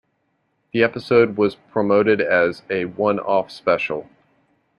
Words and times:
The 0.73 0.81
episode 0.81 1.37
was 1.37 1.53
promoted 1.53 2.21
as 2.21 2.63
a 2.71 2.85
one-off 2.85 3.51
special. 3.51 4.09